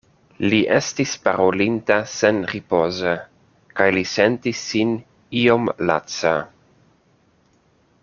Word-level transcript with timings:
Li 0.51 0.59
estis 0.77 1.11
parolinta 1.25 1.97
senripoze, 2.13 3.13
kaj 3.81 3.89
li 3.99 4.05
sentis 4.15 4.65
sin 4.73 4.97
iom 5.45 5.73
laca. 5.91 6.37